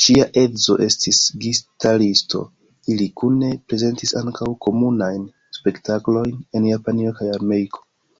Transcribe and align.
Ŝia 0.00 0.24
edzo 0.40 0.76
estis 0.86 1.20
gitaristo, 1.44 2.42
ili 2.96 3.08
kune 3.22 3.52
prezentis 3.72 4.14
ankaŭ 4.24 4.52
komunajn 4.68 5.28
spektaklojn 5.62 6.40
en 6.58 6.72
Japanio 6.78 7.20
kaj 7.22 7.36
Ameriko. 7.42 7.88